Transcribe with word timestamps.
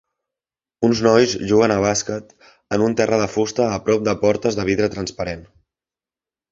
Uns 0.87 1.01
nois 1.07 1.35
juguen 1.51 1.73
a 1.75 1.77
bàsquet 1.85 2.33
en 2.79 2.87
un 2.89 2.99
terra 3.03 3.23
de 3.25 3.29
fusta 3.37 3.69
a 3.75 3.79
prop 3.91 4.09
de 4.09 4.19
portes 4.27 4.61
de 4.63 4.71
vidre 4.73 4.95
transparent. 4.97 5.51